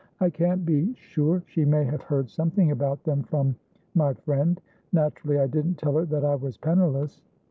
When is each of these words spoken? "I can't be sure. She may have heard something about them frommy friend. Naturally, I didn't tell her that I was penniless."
"I 0.19 0.31
can't 0.31 0.65
be 0.65 0.95
sure. 0.95 1.43
She 1.45 1.63
may 1.63 1.83
have 1.83 2.01
heard 2.01 2.27
something 2.31 2.71
about 2.71 3.03
them 3.03 3.21
frommy 3.23 4.17
friend. 4.25 4.59
Naturally, 4.91 5.37
I 5.37 5.45
didn't 5.45 5.75
tell 5.77 5.93
her 5.93 6.05
that 6.05 6.25
I 6.25 6.33
was 6.33 6.57
penniless." 6.57 7.21